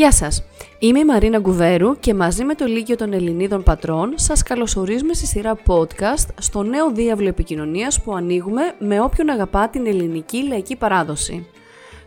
Γεια 0.00 0.12
σας! 0.12 0.44
Είμαι 0.78 0.98
η 0.98 1.04
Μαρίνα 1.04 1.38
Γκουβέρου 1.38 1.98
και 1.98 2.14
μαζί 2.14 2.44
με 2.44 2.54
το 2.54 2.64
Λύκειο 2.64 2.96
των 2.96 3.12
Ελληνίδων 3.12 3.62
Πατρών 3.62 4.12
σας 4.14 4.42
καλωσορίζουμε 4.42 5.14
στη 5.14 5.26
σειρά 5.26 5.58
podcast 5.66 6.26
στο 6.40 6.62
νέο 6.62 6.90
διάβλο 6.92 7.28
επικοινωνίας 7.28 8.02
που 8.02 8.14
ανοίγουμε 8.14 8.62
με 8.78 9.00
όποιον 9.00 9.28
αγαπά 9.30 9.68
την 9.68 9.86
ελληνική 9.86 10.48
λαϊκή 10.48 10.76
παράδοση. 10.76 11.46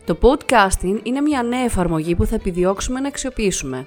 Το 0.05 0.17
podcasting 0.21 0.99
είναι 1.03 1.21
μια 1.21 1.43
νέα 1.43 1.63
εφαρμογή 1.63 2.15
που 2.15 2.25
θα 2.25 2.35
επιδιώξουμε 2.35 2.99
να 2.99 3.07
αξιοποιήσουμε. 3.07 3.85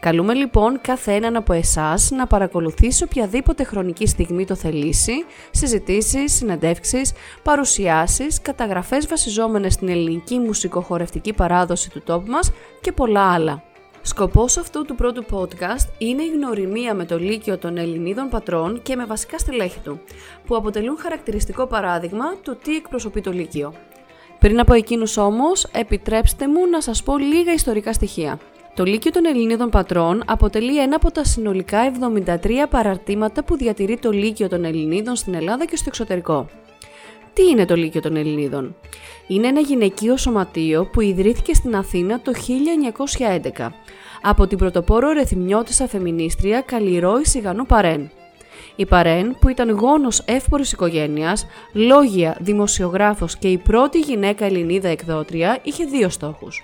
Καλούμε 0.00 0.34
λοιπόν 0.34 0.80
κάθε 0.80 1.12
έναν 1.12 1.36
από 1.36 1.52
εσάς 1.52 2.10
να 2.10 2.26
παρακολουθήσει 2.26 3.04
οποιαδήποτε 3.04 3.64
χρονική 3.64 4.06
στιγμή 4.06 4.44
το 4.44 4.54
θελήσει, 4.54 5.24
συζητήσεις, 5.50 6.32
συνεντεύξεις, 6.32 7.12
παρουσιάσεις, 7.42 8.42
καταγραφές 8.42 9.06
βασιζόμενες 9.06 9.72
στην 9.72 9.88
ελληνική 9.88 10.38
μουσικοχορευτική 10.38 11.32
παράδοση 11.32 11.90
του 11.90 12.02
τόπου 12.02 12.30
μας 12.30 12.52
και 12.80 12.92
πολλά 12.92 13.32
άλλα. 13.32 13.62
Σκοπός 14.02 14.56
αυτού 14.56 14.84
του 14.84 14.94
πρώτου 14.94 15.24
podcast 15.30 15.88
είναι 15.98 16.22
η 16.22 16.28
γνωριμία 16.28 16.94
με 16.94 17.04
το 17.04 17.18
Λύκειο 17.18 17.58
των 17.58 17.76
Ελληνίδων 17.76 18.28
πατρών 18.28 18.82
και 18.82 18.96
με 18.96 19.04
βασικά 19.04 19.38
στελέχη 19.38 19.78
του, 19.78 20.00
που 20.46 20.56
αποτελούν 20.56 20.98
χαρακτηριστικό 20.98 21.66
παράδειγμα 21.66 22.36
του 22.42 22.56
τι 22.62 22.76
εκπροσωπεί 22.76 23.20
το 23.20 23.32
Λύκειο. 23.32 23.74
Πριν 24.38 24.60
από 24.60 24.74
εκείνους 24.74 25.16
όμως, 25.16 25.64
επιτρέψτε 25.64 26.48
μου 26.48 26.66
να 26.66 26.80
σας 26.80 27.02
πω 27.02 27.18
λίγα 27.18 27.52
ιστορικά 27.52 27.92
στοιχεία. 27.92 28.38
Το 28.78 28.84
Λύκειο 28.84 29.10
των 29.10 29.24
Ελληνίδων 29.24 29.70
Πατρών 29.70 30.22
αποτελεί 30.26 30.80
ένα 30.80 30.96
από 30.96 31.10
τα 31.10 31.24
συνολικά 31.24 31.92
73 32.26 32.50
παραρτήματα 32.70 33.44
που 33.44 33.56
διατηρεί 33.56 33.98
το 33.98 34.10
Λύκειο 34.10 34.48
των 34.48 34.64
Ελληνίδων 34.64 35.16
στην 35.16 35.34
Ελλάδα 35.34 35.64
και 35.64 35.76
στο 35.76 35.84
εξωτερικό. 35.88 36.48
Τι 37.32 37.42
είναι 37.46 37.64
το 37.64 37.74
Λύκειο 37.74 38.00
των 38.00 38.16
Ελληνίδων; 38.16 38.76
Είναι 39.26 39.46
ένα 39.46 39.60
γυναικείο 39.60 40.16
σωματείο 40.16 40.86
που 40.92 41.00
ιδρύθηκε 41.00 41.54
στην 41.54 41.76
Αθήνα 41.76 42.20
το 42.20 42.32
1911 43.56 43.68
από 44.22 44.46
την 44.46 44.58
πρωτοπόρο 44.58 45.12
ρεθυμνιώτησα 45.12 45.88
φεμινίστρια 45.88 46.60
Καλλιρόη 46.60 47.26
Σιγανού 47.26 47.66
Παρέν. 47.66 48.10
Η 48.76 48.86
Παρέν, 48.86 49.36
που 49.40 49.48
ήταν 49.48 49.70
γόνος 49.70 50.22
εύπορης 50.26 50.72
οικογένειας, 50.72 51.46
λόγια, 51.72 52.36
δημοσιογράφος 52.40 53.36
και 53.36 53.48
η 53.48 53.58
πρώτη 53.58 53.98
γυναίκα 53.98 54.44
Ελληνίδα 54.44 54.88
εκδότρια, 54.88 55.58
είχε 55.62 55.84
δύο 55.84 56.08
στόχους 56.08 56.62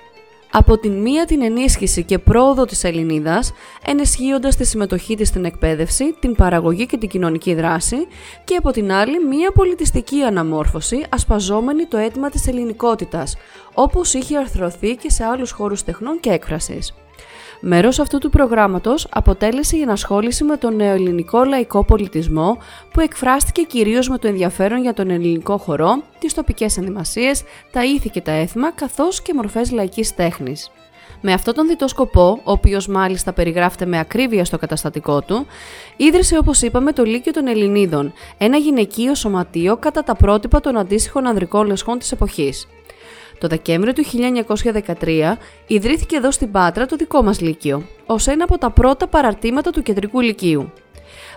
από 0.56 0.78
την 0.78 0.92
μία 0.92 1.24
την 1.24 1.42
ενίσχυση 1.42 2.02
και 2.05 2.19
πρόοδο 2.19 2.64
της 2.64 2.84
Ελληνίδας, 2.84 3.52
ενισχύοντας 3.86 4.56
τη 4.56 4.64
συμμετοχή 4.64 5.14
της 5.14 5.28
στην 5.28 5.44
εκπαίδευση, 5.44 6.14
την 6.20 6.34
παραγωγή 6.34 6.86
και 6.86 6.96
την 6.96 7.08
κοινωνική 7.08 7.55
δράση 7.55 7.96
και 8.44 8.56
από 8.56 8.70
την 8.70 8.92
άλλη 8.92 9.24
μία 9.24 9.52
πολιτιστική 9.52 10.22
αναμόρφωση 10.22 11.05
ασπαζόμενη 11.08 11.84
το 11.86 11.96
αίτημα 11.96 12.30
της 12.30 12.46
ελληνικότητας, 12.46 13.36
όπως 13.74 14.14
είχε 14.14 14.36
αρθρωθεί 14.38 14.96
και 14.96 15.11
σε 15.11 15.24
άλλους 15.24 15.50
χώρους 15.50 15.83
τεχνών 15.84 16.20
και 16.20 16.30
έκφρασης. 16.30 16.94
Μέρος 17.60 17.98
αυτού 17.98 18.18
του 18.18 18.30
προγράμματος 18.30 19.06
αποτέλεσε 19.11 19.77
η 19.77 19.80
ενασχόληση 19.80 20.45
με 20.45 20.56
τον 20.56 20.77
νεοελληνικό 20.77 21.45
λαϊκό 21.45 21.84
πολιτισμό 21.84 22.58
που 22.92 23.01
εκφράστηκε 23.01 23.62
κυρίως 23.62 24.08
με 24.08 24.18
το 24.18 24.28
ενδιαφέρον 24.28 24.83
για 24.83 24.95
τον 24.95 25.11
ελληνικό 25.11 25.58
χορό, 25.58 26.02
τις 26.18 26.34
τοπικές 26.34 26.77
ενδυμασίες, 26.77 27.42
τα 27.70 27.84
ήθη 27.84 28.11
και 28.11 28.20
τα 28.20 28.33
έθιμα 28.33 28.73
καθώς 28.73 29.23
και 29.23 29.34
μορφές 29.34 29.70
λαϊκής 29.70 30.14
τέχνης. 30.14 30.70
Με 31.27 31.33
αυτόν 31.33 31.55
τον 31.55 31.67
διτό 31.67 31.89
σκοπό, 31.89 32.40
ο 32.45 32.52
οποίος 32.52 32.86
μάλιστα 32.86 33.33
περιγράφεται 33.33 33.86
με 33.86 33.98
ακρίβεια 33.98 34.45
στο 34.45 34.58
καταστατικό 34.58 35.20
του, 35.20 35.46
ίδρυσε 35.96 36.39
όπως 36.39 36.62
είπαμε 36.62 36.92
το 36.92 37.05
Λύκειο 37.05 37.33
των 37.33 37.46
Ελληνίδων, 37.46 38.12
ένα 38.39 38.57
γυναικείο 38.57 39.14
σωματείο 39.14 39.77
κατά 39.77 40.02
τα 40.02 40.14
πρότυπα 40.14 40.61
των 40.61 40.77
αντίστοιχων 40.77 41.27
ανδρικών 41.27 41.67
λεσχών 41.67 41.98
της 41.98 42.12
εποχής. 42.12 42.67
Το 43.39 43.48
Δεκέμβριο 43.48 43.92
του 43.92 44.05
1913 45.00 45.33
ιδρύθηκε 45.67 46.17
εδώ 46.17 46.30
στην 46.30 46.50
Πάτρα 46.50 46.86
το 46.86 46.96
δικό 46.96 47.22
μας 47.22 47.40
Λύκειο, 47.40 47.83
ως 48.06 48.27
ένα 48.27 48.45
από 48.45 48.58
τα 48.58 48.70
πρώτα 48.70 49.06
παραρτήματα 49.06 49.70
του 49.70 49.83
κεντρικού 49.83 50.20
Λυκείου. 50.20 50.72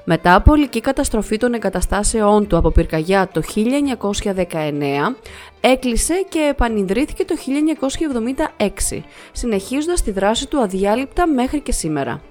Μετά 0.03 0.35
από 0.35 0.51
ολική 0.51 0.81
καταστροφή 0.81 1.37
των 1.37 1.53
εγκαταστάσεών 1.53 2.47
του 2.47 2.57
από 2.57 2.71
πυρκαγιά 2.71 3.29
το 3.33 3.41
1919, 3.55 5.15
έκλεισε 5.61 6.25
και 6.29 6.39
επανειδρύθηκε 6.39 7.25
το 7.25 7.35
1976, 8.89 9.01
συνεχίζοντας 9.31 10.01
τη 10.01 10.11
δράση 10.11 10.47
του 10.47 10.61
αδιάλειπτα 10.61 11.27
μέχρι 11.27 11.59
και 11.59 11.71
σήμερα. 11.71 12.21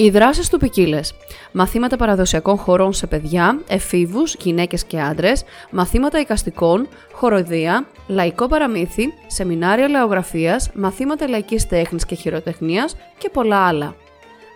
Οι 0.00 0.10
δράσεις 0.10 0.48
του 0.48 0.58
ποικίλες. 0.58 1.14
Μαθήματα 1.52 1.96
παραδοσιακών 1.96 2.56
χωρών 2.56 2.92
σε 2.92 3.06
παιδιά, 3.06 3.60
εφήβους, 3.68 4.34
γυναίκες 4.34 4.84
και 4.84 5.00
άντρες, 5.00 5.44
μαθήματα 5.70 6.20
οικαστικών, 6.20 6.88
χοροδία, 7.12 7.86
λαϊκό 8.06 8.46
παραμύθι, 8.46 9.12
σεμινάρια 9.26 9.88
λαογραφίας, 9.88 10.70
μαθήματα 10.74 11.28
λαϊκής 11.28 11.66
τέχνης 11.66 12.04
και 12.04 12.14
χειροτεχνίας 12.14 12.96
και 13.18 13.30
πολλά 13.32 13.66
άλλα. 13.66 13.94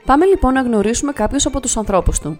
Πάμε 0.05 0.25
λοιπόν 0.25 0.53
να 0.53 0.61
γνωρίσουμε 0.61 1.13
κάποιους 1.13 1.47
από 1.47 1.61
τους 1.61 1.77
ανθρώπους 1.77 2.19
του. 2.19 2.39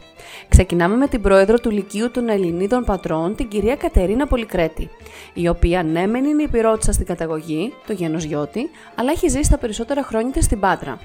Ξεκινάμε 0.49 0.97
με 0.97 1.09
την 1.09 1.23
πρόεδρο 1.23 1.59
του 1.59 1.71
Λυκείου 1.71 2.11
των 2.11 2.29
Ελληνίδων 2.29 2.85
Πατρών, 2.85 3.35
την 3.35 3.49
κυρία 3.49 3.77
Κατερίνα 3.77 4.27
Πολυκρέτη, 4.27 4.91
η 5.35 5.49
οποία 5.49 5.83
ναι, 5.83 6.07
μεν 6.07 6.25
είναι 6.25 6.43
υπηρώτησα 6.43 6.93
στην 6.93 7.07
καταγωγή, 7.07 7.73
το 7.87 7.93
γένος 7.93 8.25
Γιώτη, 8.25 8.71
αλλά 8.95 9.11
έχει 9.11 9.29
ζήσει 9.29 9.51
τα 9.51 9.59
περισσότερα 9.59 10.03
χρόνια 10.03 10.33
της 10.33 10.45
στην 10.45 10.61
Πάτρα. 10.61 10.99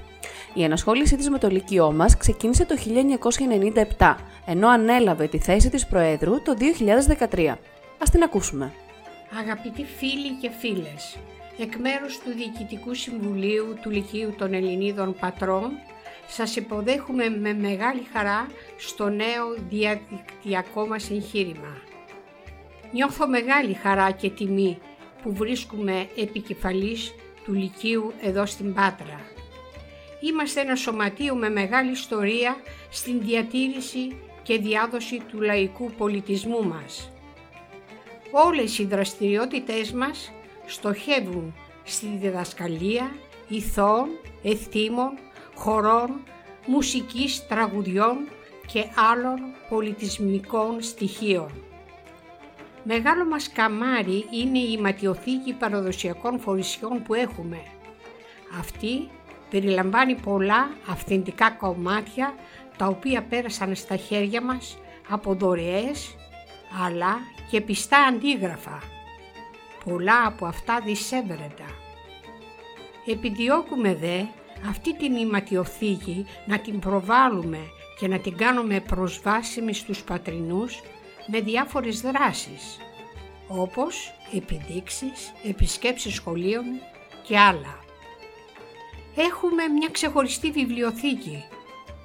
Η 0.54 0.64
ενασχόλησή 0.64 1.16
της 1.16 1.30
με 1.30 1.38
το 1.38 1.48
Λυκειό 1.48 1.92
μας 1.92 2.18
ξεκίνησε 2.18 2.66
το 2.66 2.76
1997, 3.98 4.16
ενώ 4.46 4.68
ανέλαβε 4.68 5.28
τη 5.28 5.40
θέση 5.40 5.70
της 5.70 5.88
Προέδρου 5.88 6.42
το 6.42 6.56
2013. 7.32 7.58
Ας 7.98 8.10
την 8.10 8.24
ακούσουμε. 8.24 8.74
Αγαπητοί 9.40 9.86
φίλοι 9.98 10.32
και 10.42 10.50
φίλες, 10.60 11.18
εκ 11.60 11.76
μέρους 11.76 12.20
του 12.20 12.32
Διοικητικού 12.36 12.94
Συμβουλίου 12.94 13.78
του 13.82 13.90
Λυκείου 13.90 14.36
των 14.38 14.54
Ελληνίδων 14.54 15.16
Πατρών, 15.20 15.72
σας 16.28 16.56
υποδέχουμε 16.56 17.30
με 17.30 17.54
μεγάλη 17.54 18.08
χαρά 18.14 18.48
στο 18.78 19.10
νέο 19.10 19.56
διαδικτυακό 19.70 20.88
μας 20.88 21.10
εγχείρημα. 21.10 21.82
Νιώθω 22.92 23.28
μεγάλη 23.28 23.74
χαρά 23.74 24.12
και 24.12 24.30
τιμή 24.30 24.78
που 25.24 25.34
βρίσκουμε 25.34 26.08
επικεφαλής 26.18 27.14
του 27.46 27.54
Λυκείου 27.54 28.14
εδώ 28.22 28.46
στην 28.46 28.74
Πάτρα. 28.74 29.20
Είμαστε 30.20 30.62
ένα 30.62 30.76
σωματείο 30.76 31.36
με 31.36 31.50
μεγάλη 31.50 31.92
ιστορία 31.92 32.56
στην 32.90 33.22
διατήρηση 33.22 34.18
και 34.44 34.58
διάδοση 34.58 35.22
του 35.28 35.42
λαϊκού 35.42 35.92
πολιτισμού 35.92 36.64
μας. 36.64 37.12
Όλες 38.32 38.80
οι 38.80 38.86
δραστηριότητές 38.86 39.92
μας 39.92 40.32
στοχεύουν 40.66 41.56
στη 41.84 42.08
διδασκαλία 42.22 43.12
ηθών, 43.48 44.08
εθήμων, 44.44 45.18
χορών, 45.56 46.24
μουσικής, 46.66 47.48
τραγουδιών 47.48 48.18
και 48.68 48.86
άλλων 49.12 49.40
πολιτισμικών 49.70 50.82
στοιχείων. 50.82 51.52
Μεγάλο 52.84 53.26
μας 53.26 53.52
καμάρι 53.52 54.26
είναι 54.32 54.60
η 54.60 54.78
ματιοθήκη 54.78 55.54
παραδοσιακών 55.54 56.40
φορησιών 56.40 57.04
που 57.04 57.14
έχουμε. 57.14 57.62
Αυτή 58.60 59.10
περιλαμβάνει 59.50 60.16
πολλά 60.16 60.70
αυθεντικά 60.90 61.52
κομμάτια 61.52 62.34
τα 62.78 62.86
οποία 62.88 63.24
πέρασαν 63.24 63.76
στα 63.76 63.96
χέρια 63.96 64.42
μας 64.42 64.78
από 65.10 65.34
δωρεές 65.34 66.16
αλλά 66.86 67.18
και 67.50 67.62
πιστά 67.62 67.98
αντίγραφα. 67.98 68.80
Πολλά 69.86 70.26
από 70.26 70.46
αυτά 70.46 70.80
δισεύρετα. 70.86 71.66
Επιδιώκουμε 73.06 73.96
δε 73.96 74.22
αυτή 74.70 74.96
την 74.96 75.16
ηματιοθήκη 75.16 76.26
να 76.46 76.60
την 76.60 76.80
προβάλλουμε 76.80 77.60
και 78.00 78.08
να 78.08 78.20
την 78.20 78.38
κάνουμε 78.38 78.80
προσβάσιμη 78.80 79.74
στους 79.74 80.04
πατρινούς 80.04 80.82
με 81.28 81.40
διάφορες 81.40 82.02
δράσεις, 82.02 82.78
όπως 83.48 84.14
επιδείξεις, 84.36 85.34
επισκέψεις 85.44 86.14
σχολείων 86.14 86.66
και 87.24 87.38
άλλα. 87.38 87.89
Έχουμε 89.16 89.68
μια 89.68 89.90
ξεχωριστή 89.92 90.52
βιβλιοθήκη 90.52 91.44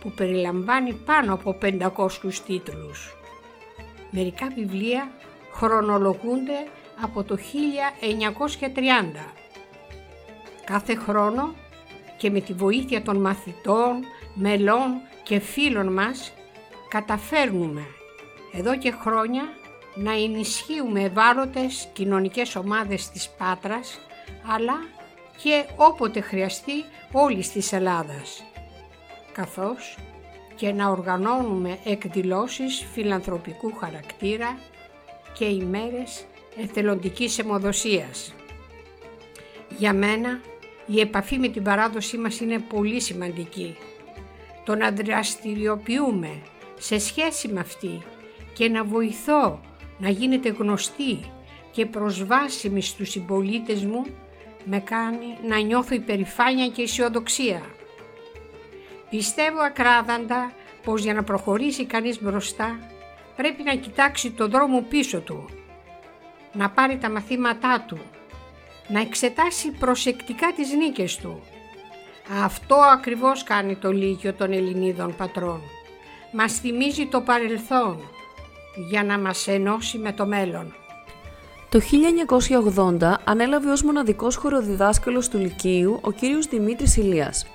που 0.00 0.10
περιλαμβάνει 0.10 0.92
πάνω 0.92 1.34
από 1.34 1.58
500 1.62 2.32
τίτλους. 2.46 3.16
Μερικά 4.10 4.48
βιβλία 4.54 5.10
χρονολογούνται 5.52 6.66
από 7.02 7.22
το 7.22 7.36
1930. 7.36 9.34
Κάθε 10.64 10.94
χρόνο 10.94 11.54
και 12.16 12.30
με 12.30 12.40
τη 12.40 12.52
βοήθεια 12.52 13.02
των 13.02 13.20
μαθητών, 13.20 14.04
μελών 14.34 15.00
και 15.22 15.38
φίλων 15.38 15.92
μας 15.92 16.32
καταφέρνουμε 16.88 17.86
εδώ 18.52 18.78
και 18.78 18.90
χρόνια 18.90 19.42
να 19.94 20.12
ενισχύουμε 20.12 21.02
ευάλωτες 21.02 21.88
κοινωνικές 21.92 22.56
ομάδες 22.56 23.10
της 23.10 23.30
Πάτρας 23.38 23.98
αλλά 24.54 24.74
και 25.42 25.64
όποτε 25.76 26.20
χρειαστεί 26.20 26.84
όλης 27.12 27.52
της 27.52 27.72
Ελλάδας 27.72 28.44
καθώς 29.32 29.98
και 30.54 30.72
να 30.72 30.88
οργανώνουμε 30.88 31.78
εκδηλώσεις 31.84 32.86
φιλανθρωπικού 32.92 33.72
χαρακτήρα 33.74 34.58
και 35.38 35.44
ημέρες 35.44 36.24
εθελοντικής 36.62 37.38
αιμοδοσίας. 37.38 38.34
Για 39.78 39.94
μένα 39.94 40.40
η 40.86 41.00
επαφή 41.00 41.38
με 41.38 41.48
την 41.48 41.62
παράδοσή 41.62 42.16
μας 42.16 42.40
είναι 42.40 42.58
πολύ 42.58 43.00
σημαντική. 43.00 43.76
Το 44.64 44.74
να 44.74 44.90
δραστηριοποιούμε 44.90 46.42
σε 46.78 46.98
σχέση 46.98 47.48
με 47.48 47.60
αυτή 47.60 48.02
και 48.52 48.68
να 48.68 48.84
βοηθώ 48.84 49.60
να 49.98 50.08
γίνεται 50.08 50.48
γνωστή 50.48 51.18
και 51.70 51.86
προσβάσιμη 51.86 52.82
στους 52.82 53.10
συμπολίτες 53.10 53.84
μου 53.84 54.04
με 54.64 54.78
κάνει 54.78 55.38
να 55.48 55.58
νιώθω 55.58 55.94
υπερηφάνεια 55.94 56.68
και 56.68 56.82
αισιοδοξία. 56.82 57.62
Πιστεύω 59.10 59.60
ακράδαντα 59.60 60.52
πως 60.84 61.02
για 61.02 61.14
να 61.14 61.22
προχωρήσει 61.22 61.84
κανείς 61.84 62.22
μπροστά 62.22 62.78
πρέπει 63.36 63.62
να 63.62 63.74
κοιτάξει 63.74 64.30
το 64.30 64.48
δρόμο 64.48 64.80
πίσω 64.88 65.20
του, 65.20 65.48
να 66.52 66.70
πάρει 66.70 66.98
τα 66.98 67.10
μαθήματά 67.10 67.84
του, 67.88 67.98
να 68.88 69.00
εξετάσει 69.00 69.70
προσεκτικά 69.70 70.52
τις 70.56 70.72
νίκες 70.72 71.16
του. 71.16 71.42
Αυτό 72.44 72.74
ακριβώς 72.74 73.42
κάνει 73.42 73.76
το 73.76 73.92
Λύκειο 73.92 74.32
των 74.32 74.52
Ελληνίδων 74.52 75.16
πατρών. 75.16 75.60
Μας 76.32 76.52
θυμίζει 76.52 77.06
το 77.06 77.20
παρελθόν 77.20 78.00
για 78.88 79.04
να 79.04 79.18
μας 79.18 79.48
ενώσει 79.48 79.98
με 79.98 80.12
το 80.12 80.26
μέλλον. 80.26 80.74
Το 81.74 81.80
1980 83.00 83.14
ανέλαβε 83.24 83.70
ως 83.70 83.82
μοναδικός 83.82 84.36
χοροδιδάσκαλος 84.36 85.28
του 85.28 85.38
Λυκείου 85.38 85.98
ο 86.00 86.12
κύριος 86.12 86.46
Δημήτρης 86.46 86.96
Ηλίας. 86.96 87.46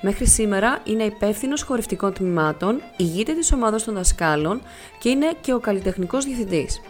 Μέχρι 0.00 0.26
σήμερα 0.26 0.78
είναι 0.84 1.02
υπεύθυνος 1.02 1.62
χορευτικών 1.62 2.12
τμήματων, 2.12 2.82
ηγείται 2.96 3.32
της 3.32 3.52
ομάδας 3.52 3.84
των 3.84 3.94
δασκάλων 3.94 4.62
και 4.98 5.08
είναι 5.08 5.32
και 5.40 5.52
ο 5.52 5.58
καλλιτεχνικός 5.58 6.24
διευθυντής. 6.24 6.80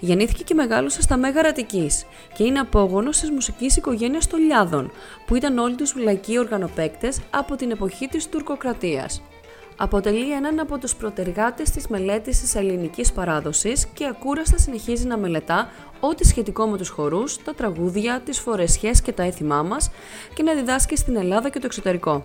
Γεννήθηκε 0.00 0.42
και 0.42 0.54
μεγάλωσε 0.54 1.02
στα 1.02 1.16
Μέγαρα 1.16 1.48
Αττικής 1.48 2.04
και 2.34 2.44
είναι 2.44 2.58
απόγονος 2.58 3.20
της 3.20 3.30
μουσικής 3.30 3.76
οικογένειας 3.76 4.26
των 4.26 4.40
Λιάδων, 4.40 4.90
που 5.26 5.34
ήταν 5.34 5.58
όλοι 5.58 5.74
τους 5.74 5.96
λαϊκοί 5.96 6.38
οργανοπαίκτες 6.38 7.20
από 7.30 7.56
την 7.56 7.70
εποχή 7.70 8.06
της 8.06 8.28
τουρκοκρατίας. 8.28 9.22
Αποτελεί 9.76 10.32
έναν 10.32 10.58
από 10.58 10.78
τους 10.78 10.94
προτεργάτες 10.94 11.70
της 11.70 11.86
μελέτης 11.88 12.40
της 12.40 12.54
ελληνικής 12.54 13.12
παράδοσης 13.12 13.86
και 13.86 14.06
ακούραστα 14.06 14.58
συνεχίζει 14.58 15.06
να 15.06 15.16
μελετά 15.16 15.70
ό,τι 16.00 16.26
σχετικό 16.26 16.66
με 16.66 16.76
τους 16.76 16.88
χορούς, 16.88 17.42
τα 17.42 17.54
τραγούδια, 17.54 18.20
τις 18.24 18.38
φορεσιές 18.38 19.02
και 19.02 19.12
τα 19.12 19.22
έθιμά 19.22 19.62
μας 19.62 19.90
και 20.34 20.42
να 20.42 20.54
διδάσκει 20.54 20.96
στην 20.96 21.16
Ελλάδα 21.16 21.48
και 21.48 21.58
το 21.58 21.66
εξωτερικό. 21.66 22.24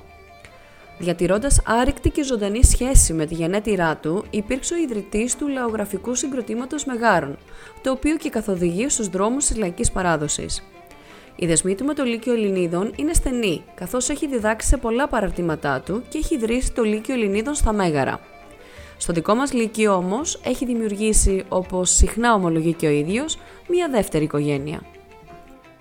Διατηρώντας 0.99 1.61
άρρηκτη 1.65 2.09
και 2.09 2.23
ζωντανή 2.23 2.63
σχέση 2.63 3.13
με 3.13 3.25
τη 3.25 3.33
γενέτειρά 3.33 3.95
του, 3.97 4.25
υπήρξε 4.29 4.73
ο 4.73 4.77
ιδρυτής 4.77 5.35
του 5.35 5.47
λαογραφικού 5.47 6.15
συγκροτήματος 6.15 6.85
Μεγάρων, 6.85 7.37
το 7.81 7.91
οποίο 7.91 8.15
και 8.17 8.29
καθοδηγεί 8.29 8.89
στους 8.89 9.07
δρόμους 9.07 9.45
της 9.45 9.57
λαϊκής 9.57 9.91
παράδοσης. 9.91 10.63
Η 11.39 11.45
δεσμή 11.45 11.75
του 11.75 11.85
με 11.85 11.93
το 11.93 12.03
Λύκειο 12.03 12.33
Ελληνίδων 12.33 12.93
είναι 12.95 13.13
στενή, 13.13 13.63
καθώς 13.75 14.09
έχει 14.09 14.27
διδάξει 14.27 14.67
σε 14.67 14.77
πολλά 14.77 15.07
παραρτήματά 15.07 15.81
του 15.81 16.03
και 16.09 16.17
έχει 16.17 16.35
ιδρύσει 16.35 16.71
το 16.71 16.83
Λύκειο 16.83 17.13
Ελληνίδων 17.13 17.53
στα 17.55 17.73
Μέγαρα. 17.73 18.19
Στο 18.97 19.13
δικό 19.13 19.35
μας 19.35 19.53
Λύκειο 19.53 19.95
όμως 19.95 20.39
έχει 20.43 20.65
δημιουργήσει, 20.65 21.43
όπως 21.49 21.89
συχνά 21.89 22.33
ομολογεί 22.33 22.73
και 22.73 22.87
ο 22.87 22.89
ίδιος, 22.89 23.37
μια 23.67 23.89
δεύτερη 23.89 24.23
οικογένεια. 24.23 24.81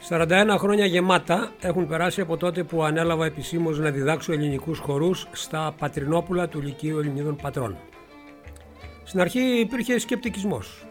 41 0.08 0.56
χρόνια 0.58 0.87
γεμάτα 0.87 1.53
έχουν 1.61 1.87
περάσει 1.87 2.20
από 2.20 2.37
τότε 2.37 2.62
που 2.62 2.82
ανέλαβα 2.85 3.26
επισήμως 3.26 3.79
να 3.79 3.91
διδάξω 3.91 4.32
ελληνικούς 4.32 4.79
χορούς 4.79 5.26
στα 5.32 5.75
Πατρινόπουλα 5.79 6.49
του 6.49 6.61
Λυκείου 6.62 6.99
Ελληνίδων 6.99 7.37
Πατρών. 7.37 7.76
Στην 9.05 9.20
αρχή 9.20 9.41
υπήρχε 9.41 9.99
σκεπτικισμός. 9.99 10.87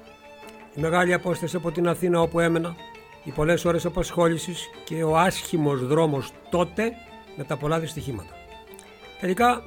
Η 0.76 0.82
μεγάλη 0.82 1.14
απόσταση 1.14 1.56
από 1.56 1.72
την 1.72 1.88
Αθήνα 1.88 2.22
όπου 2.22 2.40
έμενα, 2.40 2.76
οι 3.26 3.32
πολλές 3.32 3.66
ώρες 3.66 3.86
απασχόλησης 3.86 4.70
και 4.84 5.04
ο 5.04 5.18
άσχημος 5.18 5.88
δρόμος 5.88 6.32
τότε 6.50 6.92
με 7.36 7.44
τα 7.44 7.58
πολλά 7.58 7.80
δυστυχήματα. 7.80 8.30
Τελικά 9.20 9.62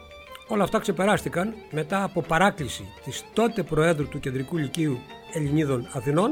όλα 0.48 0.62
αυτά 0.62 0.78
ξεπεράστηκαν 0.78 1.54
μετά 1.70 2.02
από 2.02 2.22
παράκληση 2.22 2.88
της 3.04 3.24
τότε 3.32 3.62
Προέδρου 3.62 4.08
του 4.08 4.20
Κεντρικού 4.20 4.56
Λυκείου 4.56 4.98
Ελληνίδων 5.32 5.88
Αθηνών 5.92 6.30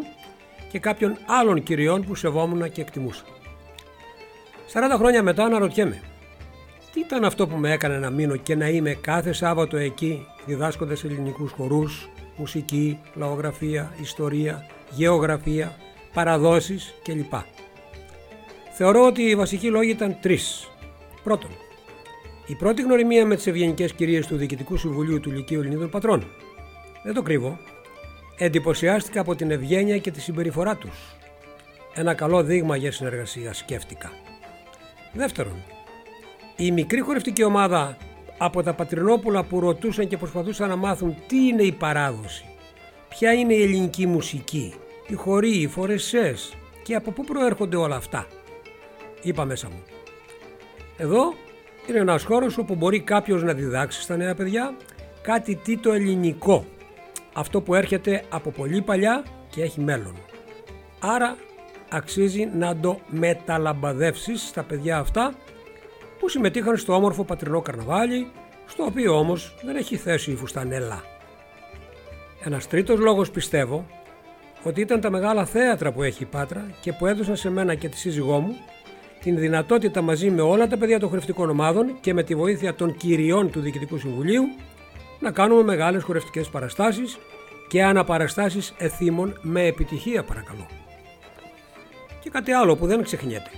και 0.70 0.78
κάποιων 0.78 1.17
άλλων 1.26 1.62
κυριών 1.62 2.05
που 2.05 2.14
σεβόμουν 2.14 2.73
και 2.73 2.81
εκτιμούσα. 2.81 3.23
40 4.73 4.96
χρόνια 4.96 5.23
μετά 5.23 5.44
αναρωτιέμαι, 5.44 6.00
τι 6.93 7.00
ήταν 7.00 7.25
αυτό 7.25 7.46
που 7.46 7.56
με 7.56 7.73
έκανε 7.73 7.99
να 7.99 8.11
μείνω 8.11 8.37
και 8.37 8.56
να 8.56 8.69
είμαι 8.69 8.94
κάθε 8.94 9.32
Σάββατο 9.32 9.76
εκεί 9.76 10.26
διδάσκοντας 10.46 11.05
ελληνικούς 11.05 11.52
χορούς, 11.52 12.08
μουσική, 12.37 12.99
λαογραφία, 13.14 13.93
ιστορία, 14.00 14.67
γεωγραφία, 14.90 15.76
παραδόσεις 16.17 16.95
κλπ. 17.03 17.33
Θεωρώ 18.73 19.07
ότι 19.07 19.23
οι 19.23 19.35
βασικοί 19.35 19.69
λόγοι 19.71 19.91
ήταν 19.91 20.17
τρεις. 20.21 20.71
Πρώτον, 21.23 21.51
η 22.47 22.55
πρώτη 22.55 22.83
γνωριμία 22.83 23.27
με 23.27 23.35
τις 23.37 23.47
ευγενικές 23.47 23.93
κυρίες 23.93 24.27
του 24.27 24.37
Διοικητικού 24.37 24.77
Συμβουλίου 24.77 25.21
του 25.21 25.31
Λυκείου 25.31 25.61
Ελληνίδων 25.61 25.91
Πατρών. 25.91 26.27
Δεν 27.05 27.15
το 27.15 27.23
κρύβω, 27.23 27.59
Εντυπωσιάστηκα 28.39 29.21
από 29.21 29.35
την 29.35 29.51
ευγένεια 29.51 29.99
και 29.99 30.11
τη 30.11 30.21
συμπεριφορά 30.21 30.77
τους. 30.77 31.17
Ένα 31.95 32.15
καλό 32.15 32.43
δείγμα 32.43 32.77
για 32.77 32.93
συνεργασία 32.93 33.53
σκέφτηκα. 33.53 34.12
Δεύτερον, 35.12 35.65
η 36.57 36.71
μικρή 36.71 37.01
χορευτική 37.01 37.45
ομάδα 37.45 37.97
από 38.39 38.62
τα 38.62 38.75
Πατρινόπουλα 38.75 39.45
που 39.45 39.61
ρωτούσαν 39.61 40.09
και 40.09 40.17
προσπαθούσαν 40.17 40.69
να 40.69 40.77
μάθουν 40.77 41.17
τι 41.27 41.37
είναι 41.37 41.62
η 41.62 41.73
παράδοση, 41.73 42.45
ποια 43.09 43.33
είναι 43.33 43.55
η 43.55 43.62
ελληνική 43.62 44.07
μουσική, 44.07 44.75
οι 45.06 45.14
χοροί, 45.14 45.61
οι 45.61 45.67
φορεσές 45.67 46.55
και 46.82 46.95
από 46.95 47.11
πού 47.11 47.25
προέρχονται 47.25 47.76
όλα 47.76 47.97
αυτά; 47.97 48.26
Είπα 49.23 49.45
μέσα 49.45 49.69
μου. 49.69 49.83
Εδώ 50.97 51.35
είναι 51.88 51.99
ένας 51.99 52.25
χώρος 52.25 52.59
όπου 52.59 52.75
μπορεί 52.75 53.00
κάποιος 53.00 53.42
να 53.42 53.52
διδάξει 53.52 54.02
στα 54.02 54.16
νέα 54.16 54.35
παιδιά 54.35 54.76
κάτι 55.23 55.54
τι 55.54 55.78
το 55.78 55.92
ελληνικό 55.92 56.64
αυτό 57.33 57.61
που 57.61 57.75
έρχεται 57.75 58.25
από 58.28 58.50
πολύ 58.50 58.83
παλιά 58.83 59.25
και 59.50 59.62
έχει 59.62 59.81
μέλλον. 59.81 60.14
Άρα 61.00 61.37
αξίζει 61.90 62.50
να 62.54 62.76
το 62.76 63.00
μεταλαμπαδεύσεις 63.09 64.49
στα 64.49 64.62
παιδιά 64.62 64.99
αυτά 64.99 65.35
που 66.19 66.28
συμμετείχαν 66.28 66.76
στο 66.76 66.95
όμορφο 66.95 67.25
πατρινό 67.25 67.61
καρναβάλι, 67.61 68.31
στο 68.66 68.85
οποίο 68.85 69.19
όμως 69.19 69.54
δεν 69.64 69.76
έχει 69.76 69.97
θέση 69.97 70.31
η 70.31 70.37
φουστανέλα. 70.37 71.02
Ένας 72.45 72.69
τρίτος 72.69 72.99
λόγος 72.99 73.31
πιστεύω 73.31 73.87
ότι 74.63 74.81
ήταν 74.81 75.01
τα 75.01 75.11
μεγάλα 75.11 75.45
θέατρα 75.45 75.93
που 75.93 76.03
έχει 76.03 76.23
η 76.23 76.27
Πάτρα 76.27 76.71
και 76.81 76.93
που 76.93 77.07
έδωσαν 77.07 77.37
σε 77.37 77.51
μένα 77.51 77.75
και 77.75 77.89
τη 77.89 77.97
σύζυγό 77.97 78.41
μου 78.41 78.57
την 79.21 79.39
δυνατότητα 79.39 80.03
μαζί 80.03 80.31
με 80.31 80.43
όλα 80.43 80.67
τα 80.67 80.77
παιδιά 80.77 80.99
των 80.99 81.11
χρηστικών 81.11 81.51
ομάδων 81.51 81.97
και 82.01 82.15
με 82.15 82.23
τη 82.23 82.35
βοήθεια 82.35 82.75
των 82.75 82.97
κυριών 82.97 83.51
του 83.51 83.61
Διοικητικού 83.61 83.99
Συμβουλίου 83.99 84.43
να 85.21 85.31
κάνουμε 85.31 85.63
μεγάλες 85.63 86.03
χορευτικές 86.03 86.49
παραστάσεις 86.49 87.19
και 87.69 87.85
αναπαραστάσεις 87.85 88.75
εθήμων 88.79 89.39
με 89.43 89.67
επιτυχία 89.67 90.23
παρακαλώ. 90.23 90.67
Και 92.21 92.31
κάτι 92.31 92.53
άλλο 92.53 92.77
που 92.77 92.87
δεν 92.87 93.03
ξεχνιέται. 93.03 93.51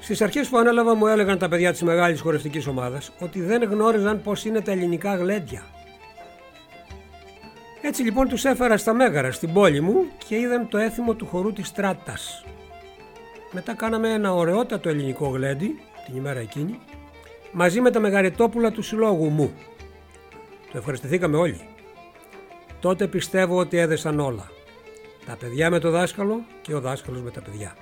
Στις 0.00 0.22
αρχές 0.22 0.48
που 0.48 0.58
ανέλαβα, 0.58 0.94
μου 0.94 1.06
έλεγαν 1.06 1.38
τα 1.38 1.48
παιδιά 1.48 1.72
της 1.72 1.82
μεγάλης 1.82 2.20
χορευτικής 2.20 2.66
ομάδας 2.66 3.12
ότι 3.18 3.40
δεν 3.40 3.62
γνώριζαν 3.62 4.22
πώς 4.22 4.44
είναι 4.44 4.60
τα 4.60 4.72
ελληνικά 4.72 5.16
γλέντια. 5.16 5.62
Έτσι 7.82 8.02
λοιπόν 8.02 8.28
τους 8.28 8.44
έφερα 8.44 8.76
στα 8.76 8.92
Μέγαρα 8.92 9.32
στην 9.32 9.52
πόλη 9.52 9.80
μου 9.80 10.04
και 10.26 10.36
είδαν 10.36 10.68
το 10.68 10.78
έθιμο 10.78 11.14
του 11.14 11.26
χορού 11.26 11.52
της 11.52 11.66
Στράτας. 11.66 12.44
Μετά 13.52 13.74
κάναμε 13.74 14.12
ένα 14.12 14.34
ωραιότατο 14.34 14.88
ελληνικό 14.88 15.28
γλέντι 15.28 15.78
την 16.06 16.16
ημέρα 16.16 16.40
εκείνη 16.40 16.78
μαζί 17.52 17.80
με 17.80 17.90
τα 17.90 18.00
μεγαριτόπουλα 18.00 18.70
του 18.70 18.82
συλλόγου 18.82 19.28
μου. 19.28 19.52
Το 20.72 20.78
ευχαριστηθήκαμε 20.78 21.36
όλοι. 21.36 21.60
Τότε 22.80 23.06
πιστεύω 23.06 23.58
ότι 23.58 23.76
έδεσαν 23.76 24.20
όλα. 24.20 24.50
Τα 25.26 25.36
παιδιά 25.36 25.70
με 25.70 25.78
το 25.78 25.90
δάσκαλο 25.90 26.44
και 26.62 26.74
ο 26.74 26.80
δάσκαλος 26.80 27.22
με 27.22 27.30
τα 27.30 27.40
παιδιά. 27.40 27.76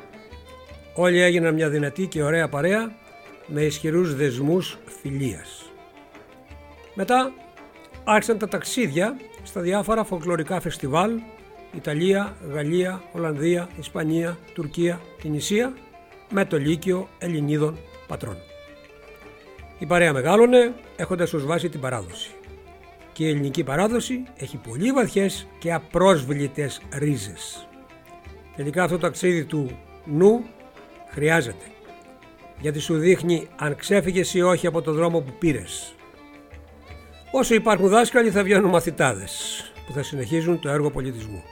Όλοι 0.94 1.20
έγιναν 1.20 1.54
μια 1.54 1.68
δυνατή 1.68 2.06
και 2.06 2.22
ωραία 2.22 2.48
παρέα 2.48 2.94
με 3.46 3.62
ισχυρούς 3.62 4.14
δεσμούς 4.14 4.78
φιλίας. 5.00 5.70
Μετά 6.94 7.32
άρχισαν 8.04 8.38
τα 8.38 8.48
ταξίδια 8.48 9.16
στα 9.46 9.60
διάφορα 9.60 10.04
φοκλωρικά 10.04 10.60
φεστιβάλ 10.60 11.10
Ιταλία, 11.74 12.36
Γαλλία, 12.52 13.02
Ολλανδία, 13.12 13.68
Ισπανία, 13.78 14.38
Τουρκία, 14.54 15.00
Τινησία 15.22 15.74
με 16.30 16.44
το 16.44 16.58
Λύκειο 16.58 17.08
Ελληνίδων 17.18 17.78
πατρών. 18.06 18.36
Η 19.78 19.86
παρέα 19.86 20.12
μεγάλωνε 20.12 20.72
έχοντας 20.96 21.32
ως 21.32 21.46
βάση 21.46 21.68
την 21.68 21.80
παράδοση. 21.80 22.30
Και 23.12 23.24
η 23.24 23.28
ελληνική 23.28 23.64
παράδοση 23.64 24.22
έχει 24.36 24.56
πολύ 24.56 24.92
βαθιές 24.92 25.46
και 25.58 25.72
απρόσβλητες 25.72 26.80
ρίζες. 26.92 27.68
Τελικά 28.56 28.82
αυτό 28.82 28.98
το 28.98 29.06
αξίδι 29.06 29.44
του 29.44 29.78
νου 30.04 30.44
χρειάζεται. 31.10 31.64
Γιατί 32.60 32.78
σου 32.78 32.98
δείχνει 32.98 33.48
αν 33.56 33.76
ξέφυγες 33.76 34.34
ή 34.34 34.42
όχι 34.42 34.66
από 34.66 34.82
το 34.82 34.92
δρόμο 34.92 35.20
που 35.20 35.32
πήρες. 35.38 35.95
Όσο 37.30 37.54
υπάρχουν 37.54 37.88
δάσκαλοι 37.88 38.30
θα 38.30 38.42
βγαίνουν 38.42 38.70
μαθητάδες 38.70 39.64
που 39.86 39.92
θα 39.92 40.02
συνεχίζουν 40.02 40.60
το 40.60 40.68
έργο 40.68 40.90
πολιτισμού. 40.90 41.42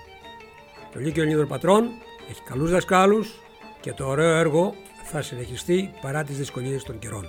Το 0.93 1.01
Λύκειο 1.01 1.23
Ελληνίδων 1.23 1.49
Πατρών 1.49 1.89
έχει 2.31 2.43
καλούς 2.43 2.71
δασκάλους 2.71 3.43
και 3.81 3.93
το 3.93 4.07
ωραίο 4.07 4.37
έργο 4.37 4.75
θα 5.05 5.23
συνεχιστεί 5.23 5.91
παρά 6.03 6.25
τις 6.25 6.37
δυσκολίες 6.37 6.83
των 6.83 6.99
καιρών. 6.99 7.25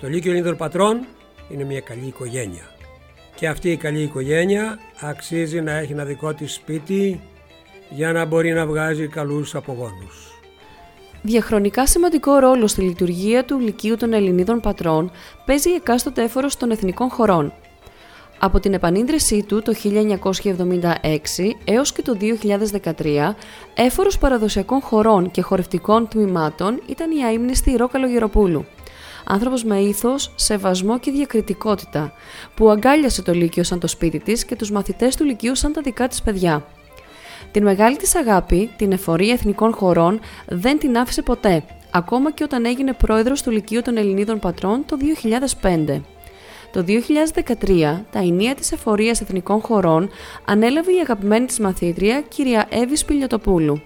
Το 0.00 0.08
Λύκειο 0.08 0.30
Ελληνίδων 0.30 0.56
Πατρών 0.56 1.06
είναι 1.48 1.64
μια 1.64 1.80
καλή 1.80 2.06
οικογένεια. 2.06 2.74
Και 3.34 3.48
αυτή 3.48 3.70
η 3.70 3.76
καλή 3.76 4.02
οικογένεια 4.02 4.78
αξίζει 5.00 5.60
να 5.60 5.72
έχει 5.72 5.92
ένα 5.92 6.04
δικό 6.04 6.34
της 6.34 6.54
σπίτι 6.54 7.20
για 7.90 8.12
να 8.12 8.24
μπορεί 8.24 8.52
να 8.52 8.66
βγάζει 8.66 9.08
καλούς 9.08 9.54
απογόνους. 9.54 10.39
Διαχρονικά 11.22 11.86
σημαντικό 11.86 12.38
ρόλο 12.38 12.66
στη 12.66 12.80
λειτουργία 12.80 13.44
του 13.44 13.58
Λυκείου 13.58 13.96
των 13.96 14.12
Ελληνίδων 14.12 14.60
Πατρών 14.60 15.10
παίζει 15.44 15.70
η 15.70 15.74
εκάστοτε 15.74 16.22
έφορος 16.22 16.56
των 16.56 16.70
εθνικών 16.70 17.08
χωρών. 17.08 17.52
Από 18.38 18.60
την 18.60 18.74
επανίδρυσή 18.74 19.42
του 19.42 19.62
το 19.62 19.72
1976 19.82 21.50
έως 21.64 21.92
και 21.92 22.02
το 22.02 22.16
2013, 23.02 23.34
έφορος 23.74 24.18
παραδοσιακών 24.18 24.80
χωρών 24.80 25.30
και 25.30 25.42
χορευτικών 25.42 26.08
τμήματων 26.08 26.82
ήταν 26.86 27.10
η 27.10 27.24
αείμνηστη 27.24 27.76
Ρόκαλο 27.76 28.06
Γεροπούλου. 28.06 28.64
Άνθρωπος 29.24 29.64
με 29.64 29.78
ήθος, 29.78 30.32
σεβασμό 30.34 30.98
και 30.98 31.10
διακριτικότητα, 31.10 32.12
που 32.54 32.70
αγκάλιασε 32.70 33.22
το 33.22 33.32
Λύκειο 33.32 33.62
σαν 33.62 33.80
το 33.80 33.86
σπίτι 33.86 34.18
της 34.18 34.44
και 34.44 34.56
τους 34.56 34.70
μαθητές 34.70 35.16
του 35.16 35.24
Λυκείου 35.24 35.54
σαν 35.54 35.72
τα 35.72 35.80
δικά 35.80 36.08
της 36.08 36.22
παιδιά. 36.22 36.64
Την 37.52 37.62
μεγάλη 37.62 37.96
της 37.96 38.14
αγάπη, 38.14 38.70
την 38.76 38.92
εφορία 38.92 39.32
εθνικών 39.32 39.72
χωρών, 39.72 40.20
δεν 40.48 40.78
την 40.78 40.98
άφησε 40.98 41.22
ποτέ, 41.22 41.62
ακόμα 41.90 42.32
και 42.32 42.44
όταν 42.44 42.64
έγινε 42.64 42.92
πρόεδρος 42.92 43.42
του 43.42 43.50
Λυκείου 43.50 43.82
των 43.82 43.96
Ελληνίδων 43.96 44.38
Πατρών 44.38 44.84
το 44.86 44.96
2005. 45.62 46.00
Το 46.72 46.84
2013, 46.84 48.04
τα 48.10 48.18
ενία 48.18 48.54
της 48.54 48.72
εφορίας 48.72 49.20
εθνικών 49.20 49.60
χωρών 49.60 50.10
ανέλαβε 50.44 50.92
η 50.92 50.98
αγαπημένη 51.00 51.46
της 51.46 51.58
μαθήτρια, 51.58 52.20
κυρία 52.20 52.66
Εύη 52.70 52.96
Σπηλιοτοπούλου. 52.96 53.82